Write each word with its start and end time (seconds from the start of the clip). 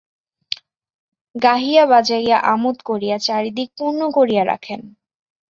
গাহিয়া 1.35 1.83
বাজাইয়া, 1.85 2.37
আমোদ 2.45 2.77
করিয়া 2.85 3.17
চারিদিক 3.17 3.69
পূর্ণ 3.77 4.01
করিয়া 4.11 4.43
রাখেন। 4.45 4.81